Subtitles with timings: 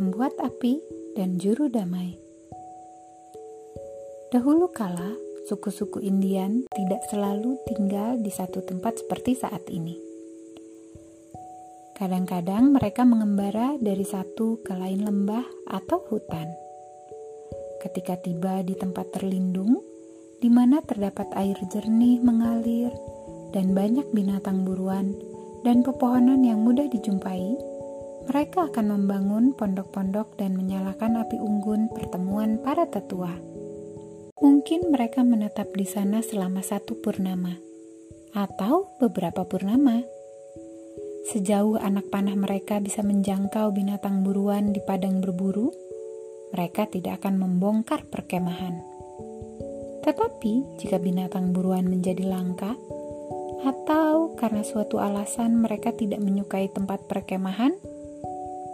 [0.00, 0.80] pembuat api,
[1.12, 2.16] dan juru damai.
[4.32, 5.12] Dahulu kala,
[5.44, 10.00] suku-suku Indian tidak selalu tinggal di satu tempat seperti saat ini.
[11.92, 16.48] Kadang-kadang mereka mengembara dari satu ke lain lembah atau hutan.
[17.84, 19.84] Ketika tiba di tempat terlindung,
[20.40, 22.88] di mana terdapat air jernih mengalir
[23.52, 25.12] dan banyak binatang buruan
[25.60, 27.68] dan pepohonan yang mudah dijumpai,
[28.30, 33.34] mereka akan membangun pondok-pondok dan menyalakan api unggun pertemuan para tetua.
[34.38, 37.58] Mungkin mereka menetap di sana selama satu purnama,
[38.30, 40.06] atau beberapa purnama.
[41.26, 45.74] Sejauh anak panah mereka bisa menjangkau binatang buruan di padang berburu,
[46.54, 48.78] mereka tidak akan membongkar perkemahan.
[50.06, 52.78] Tetapi, jika binatang buruan menjadi langka,
[53.66, 57.74] atau karena suatu alasan mereka tidak menyukai tempat perkemahan,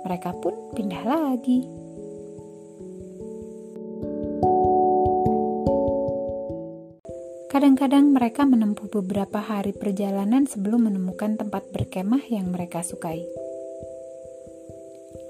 [0.06, 1.66] mereka pun pindah lagi.
[7.50, 13.26] Kadang-kadang mereka menempuh beberapa hari perjalanan sebelum menemukan tempat berkemah yang mereka sukai.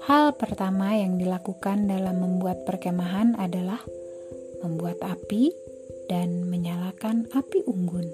[0.05, 3.81] Hal pertama yang dilakukan dalam membuat perkemahan adalah
[4.61, 5.55] membuat api
[6.11, 8.05] dan menyalakan api unggun.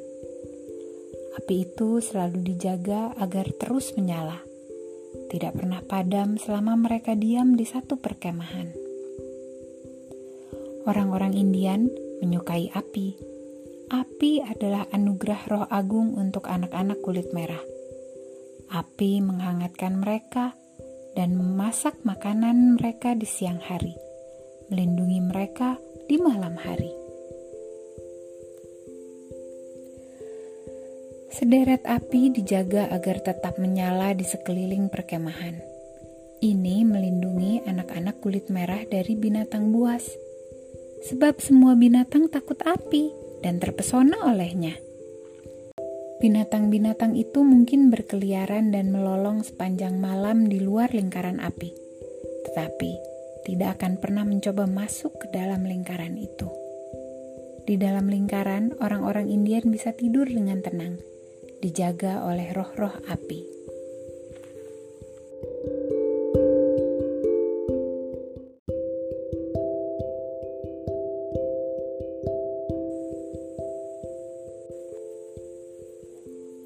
[1.41, 4.52] Api itu selalu dijaga agar terus menyala
[5.33, 8.69] tidak pernah padam selama mereka diam di satu perkemahan.
[10.85, 11.89] Orang-orang Indian
[12.21, 13.17] menyukai api.
[13.89, 17.61] Api adalah anugerah roh agung untuk anak-anak kulit merah.
[18.77, 20.53] Api menghangatkan mereka
[21.17, 23.97] dan memasak makanan mereka di siang hari,
[24.69, 27.02] melindungi mereka di malam hari.
[31.33, 35.57] Sederet api dijaga agar tetap menyala di sekeliling perkemahan.
[36.45, 40.13] Ini melindungi anak-anak kulit merah dari binatang buas.
[41.09, 43.09] Sebab semua binatang takut api
[43.41, 44.77] dan terpesona olehnya.
[46.21, 51.73] Binatang-binatang itu mungkin berkeliaran dan melolong sepanjang malam di luar lingkaran api,
[52.45, 52.91] tetapi
[53.41, 56.45] tidak akan pernah mencoba masuk ke dalam lingkaran itu.
[57.65, 61.12] Di dalam lingkaran, orang-orang Indian bisa tidur dengan tenang
[61.63, 63.39] dijaga oleh roh-roh api.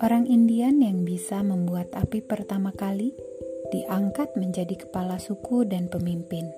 [0.01, 3.13] Orang Indian yang bisa membuat api pertama kali
[3.69, 6.49] diangkat menjadi kepala suku dan pemimpin.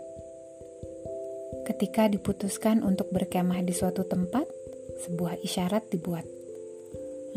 [1.67, 4.47] Ketika diputuskan untuk berkemah di suatu tempat,
[5.03, 6.38] sebuah isyarat dibuat.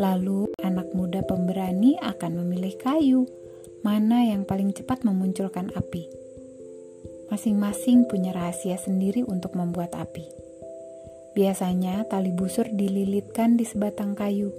[0.00, 3.28] Lalu, anak muda pemberani akan memilih kayu,
[3.84, 6.08] mana yang paling cepat memunculkan api.
[7.28, 10.24] Masing-masing punya rahasia sendiri untuk membuat api.
[11.32, 14.52] Biasanya, tali busur dililitkan di sebatang kayu.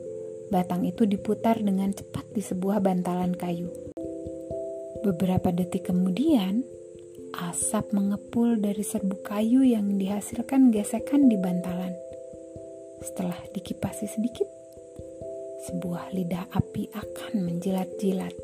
[0.49, 3.69] Batang itu diputar dengan cepat di sebuah bantalan kayu.
[5.01, 6.61] Beberapa detik kemudian,
[7.33, 11.93] asap mengepul dari serbuk kayu yang dihasilkan gesekan di bantalan.
[13.01, 14.62] Setelah dikipasi sedikit,
[15.63, 18.35] sebuah lidah api akan menjilat-jilat.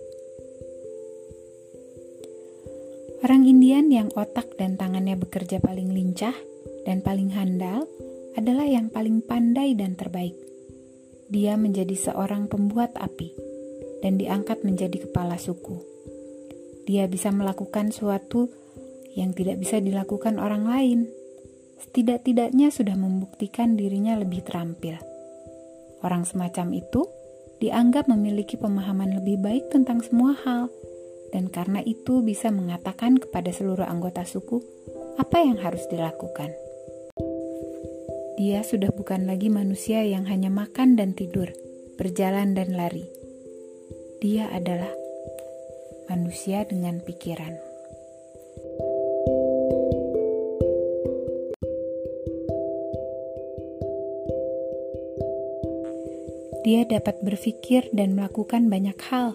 [3.20, 6.32] Orang Indian yang otak dan tangannya bekerja paling lincah
[6.88, 7.84] dan paling handal
[8.40, 10.40] adalah yang paling pandai dan terbaik.
[11.28, 13.36] Dia menjadi seorang pembuat api
[14.00, 15.84] dan diangkat menjadi kepala suku.
[16.88, 18.48] Dia bisa melakukan suatu
[19.20, 21.00] yang tidak bisa dilakukan orang lain.
[21.84, 25.09] Setidak-tidaknya sudah membuktikan dirinya lebih terampil.
[26.00, 27.06] Orang semacam itu
[27.60, 30.72] dianggap memiliki pemahaman lebih baik tentang semua hal,
[31.36, 34.64] dan karena itu bisa mengatakan kepada seluruh anggota suku
[35.20, 36.56] apa yang harus dilakukan.
[38.40, 41.52] Dia sudah bukan lagi manusia yang hanya makan dan tidur,
[42.00, 43.04] berjalan dan lari.
[44.24, 44.96] Dia adalah
[46.08, 47.69] manusia dengan pikiran.
[56.70, 59.34] Dia dapat berpikir dan melakukan banyak hal.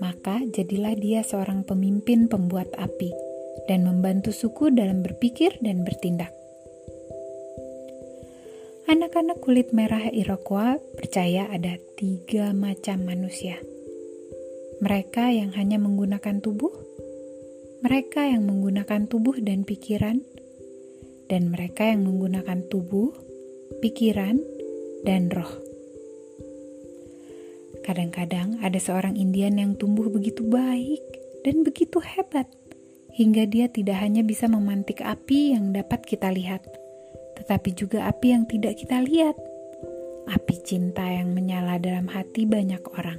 [0.00, 3.12] Maka jadilah dia seorang pemimpin pembuat api
[3.68, 6.32] dan membantu suku dalam berpikir dan bertindak.
[8.88, 13.60] Anak-anak kulit merah Iroquois percaya ada tiga macam manusia.
[14.80, 16.72] Mereka yang hanya menggunakan tubuh,
[17.84, 20.24] mereka yang menggunakan tubuh dan pikiran,
[21.28, 23.12] dan mereka yang menggunakan tubuh,
[23.84, 24.40] pikiran,
[25.04, 25.75] dan roh.
[27.86, 31.02] Kadang-kadang ada seorang Indian yang tumbuh begitu baik
[31.46, 32.50] dan begitu hebat.
[33.16, 36.60] hingga dia tidak hanya bisa memantik api yang dapat kita lihat,
[37.40, 39.32] tetapi juga api yang tidak kita lihat.
[40.28, 43.16] Api cinta yang menyala dalam hati banyak orang.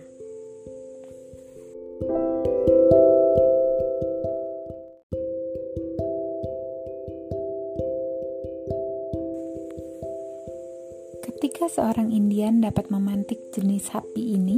[11.67, 14.57] Seorang Indian dapat memantik jenis api ini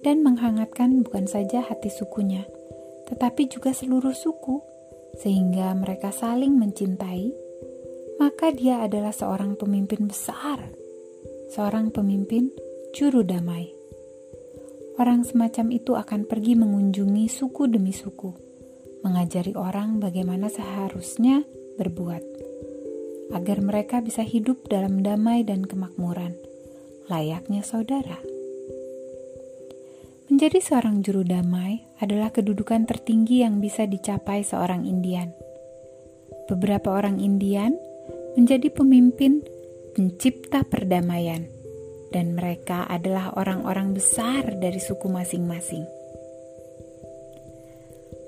[0.00, 2.46] dan menghangatkan bukan saja hati sukunya,
[3.10, 4.62] tetapi juga seluruh suku,
[5.20, 7.34] sehingga mereka saling mencintai,
[8.22, 10.64] maka dia adalah seorang pemimpin besar,
[11.52, 12.48] seorang pemimpin
[12.96, 13.68] juru damai.
[14.96, 18.32] Orang semacam itu akan pergi mengunjungi suku demi suku,
[19.04, 21.44] mengajari orang bagaimana seharusnya
[21.76, 22.22] berbuat,
[23.30, 26.34] agar mereka bisa hidup dalam damai dan kemakmuran,
[27.06, 28.18] layaknya saudara.
[30.30, 35.34] Menjadi seorang juru damai adalah kedudukan tertinggi yang bisa dicapai seorang Indian.
[36.46, 37.74] Beberapa orang Indian
[38.38, 39.42] menjadi pemimpin
[39.94, 41.50] pencipta perdamaian,
[42.14, 45.82] dan mereka adalah orang-orang besar dari suku masing-masing.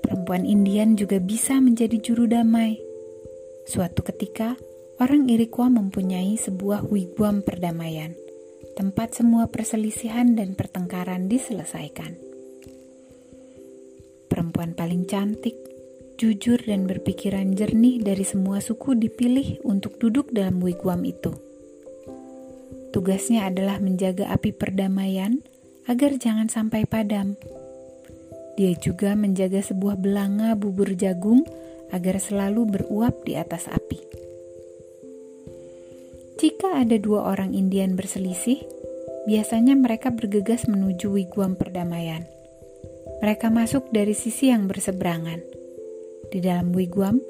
[0.03, 2.75] Perempuan Indian juga bisa menjadi juru damai.
[3.63, 4.59] Suatu ketika,
[5.01, 8.13] orang Iroquois mempunyai sebuah wigwam perdamaian
[8.73, 12.17] tempat semua perselisihan dan pertengkaran diselesaikan.
[14.33, 15.53] Perempuan paling cantik,
[16.17, 21.37] jujur, dan berpikiran jernih dari semua suku dipilih untuk duduk dalam wigwam itu.
[22.89, 25.41] Tugasnya adalah menjaga api perdamaian
[25.85, 27.37] agar jangan sampai padam.
[28.57, 31.45] Dia juga menjaga sebuah belanga bubur jagung
[31.93, 34.22] agar selalu beruap di atas api.
[36.43, 38.67] Jika ada dua orang Indian berselisih,
[39.23, 42.27] biasanya mereka bergegas menuju wigwam perdamaian.
[43.23, 45.39] Mereka masuk dari sisi yang berseberangan.
[46.35, 47.23] Di dalam wigwam,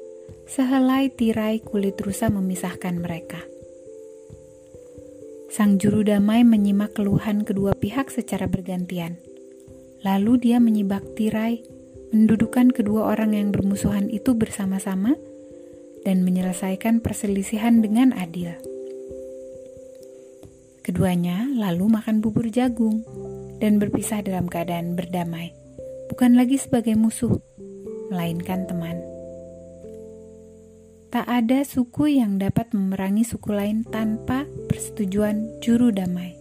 [0.50, 3.38] sehelai tirai kulit rusa memisahkan mereka.
[5.46, 9.14] Sang juru damai menyimak keluhan kedua pihak secara bergantian.
[10.02, 11.62] Lalu dia menyibak tirai,
[12.10, 15.14] mendudukan kedua orang yang bermusuhan itu bersama-sama,
[16.02, 18.73] dan menyelesaikan perselisihan dengan adil.
[20.84, 23.00] Keduanya lalu makan bubur jagung
[23.56, 25.56] dan berpisah dalam keadaan berdamai,
[26.12, 27.40] bukan lagi sebagai musuh,
[28.12, 29.00] melainkan teman.
[31.08, 36.36] Tak ada suku yang dapat memerangi suku lain tanpa persetujuan juru damai.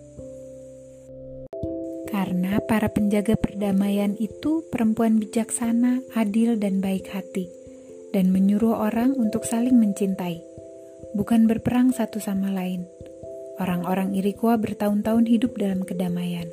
[2.12, 7.48] Karena para penjaga perdamaian itu perempuan bijaksana, adil, dan baik hati,
[8.12, 10.44] dan menyuruh orang untuk saling mencintai,
[11.16, 12.84] bukan berperang satu sama lain
[13.64, 16.52] Orang-orang Iroquois bertahun-tahun hidup dalam kedamaian.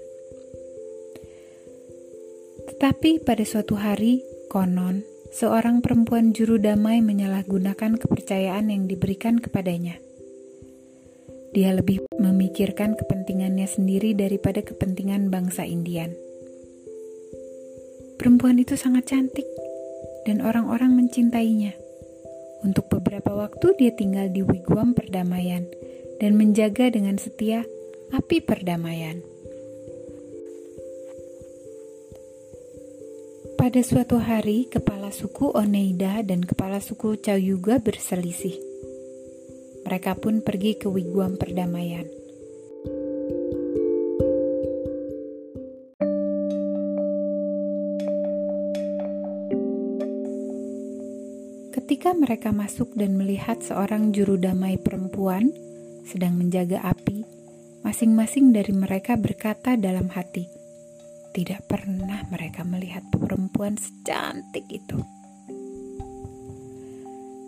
[2.71, 5.03] Tetapi pada suatu hari, konon,
[5.35, 9.99] seorang perempuan juru damai menyalahgunakan kepercayaan yang diberikan kepadanya.
[11.51, 16.15] Dia lebih memikirkan kepentingannya sendiri daripada kepentingan bangsa Indian.
[18.23, 19.51] Perempuan itu sangat cantik,
[20.31, 21.75] dan orang-orang mencintainya.
[22.63, 25.67] Untuk beberapa waktu, dia tinggal di wigwam perdamaian
[26.21, 27.65] dan menjaga dengan setia
[28.13, 29.25] api perdamaian.
[33.57, 38.57] Pada suatu hari, kepala suku Oneida dan kepala suku Cayuga berselisih.
[39.85, 42.09] Mereka pun pergi ke wigwam perdamaian.
[51.73, 55.53] Ketika mereka masuk dan melihat seorang juru damai perempuan
[56.05, 57.25] sedang menjaga api,
[57.83, 60.47] masing-masing dari mereka berkata dalam hati,
[61.33, 65.01] "Tidak pernah mereka melihat perempuan secantik itu."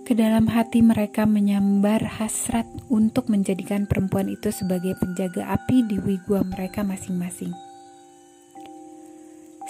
[0.03, 6.51] Ke dalam hati mereka menyambar hasrat untuk menjadikan perempuan itu sebagai penjaga api di wigwam
[6.51, 7.55] mereka masing-masing.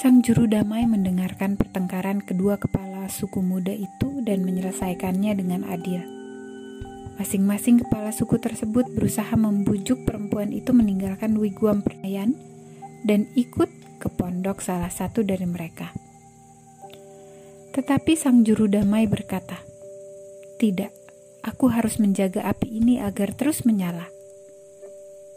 [0.00, 6.21] Sang juru damai mendengarkan pertengkaran kedua kepala suku muda itu dan menyelesaikannya dengan adil.
[7.20, 12.36] Masing-masing kepala suku tersebut berusaha membujuk perempuan itu meninggalkan wigwam perayaan
[13.04, 13.68] dan ikut
[14.00, 15.92] ke pondok salah satu dari mereka.
[17.72, 19.60] Tetapi sang juru damai berkata,
[20.60, 20.92] "Tidak,
[21.44, 24.08] aku harus menjaga api ini agar terus menyala."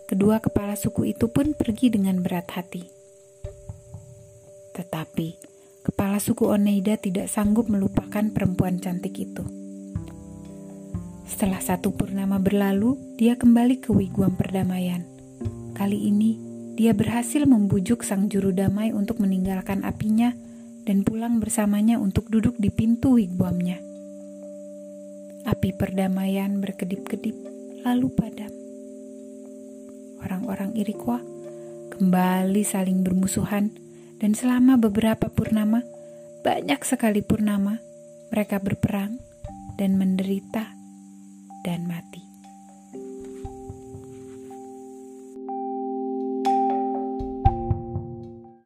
[0.05, 2.85] Kedua kepala suku itu pun pergi dengan berat hati.
[4.75, 5.27] Tetapi
[5.81, 9.64] kepala suku Oneida tidak sanggup melupakan perempuan cantik itu.
[11.25, 15.01] Setelah satu purnama berlalu, dia kembali ke wigwam perdamaian.
[15.73, 16.37] Kali ini,
[16.77, 20.37] dia berhasil membujuk sang juru damai untuk meninggalkan apinya
[20.85, 23.81] dan pulang bersamanya untuk duduk di pintu wigwamnya.
[25.49, 27.33] Api perdamaian berkedip-kedip
[27.81, 28.53] lalu padam.
[30.21, 31.25] Orang-orang Iroquois
[31.97, 33.73] kembali saling bermusuhan
[34.21, 35.81] dan selama beberapa purnama,
[36.45, 37.81] banyak sekali purnama,
[38.29, 39.17] mereka berperang
[39.77, 40.84] dan menderita
[41.65, 42.24] dan mati.